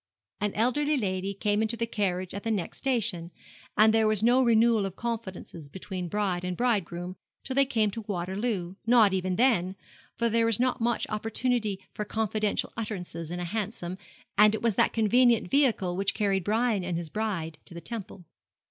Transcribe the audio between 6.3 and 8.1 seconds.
and bridegroom till they came to